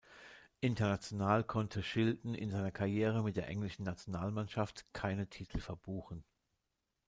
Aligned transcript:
International 0.61 1.43
konnte 1.43 1.83
Shilton 1.83 2.33
in 2.33 2.49
seiner 2.49 2.71
Karriere 2.71 3.21
mit 3.21 3.37
der 3.37 3.47
englischen 3.49 3.83
Nationalmannschaft 3.83 4.91
keine 4.93 5.29
Titel 5.29 5.59
verbuchen. 5.59 6.23